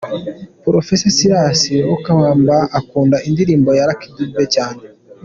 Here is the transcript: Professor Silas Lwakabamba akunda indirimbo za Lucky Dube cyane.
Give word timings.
Professor 0.63 1.11
Silas 1.17 1.61
Lwakabamba 1.85 2.55
akunda 2.79 3.17
indirimbo 3.27 3.69
za 3.77 3.83
Lucky 3.89 4.07
Dube 4.15 4.45
cyane. 4.55 4.81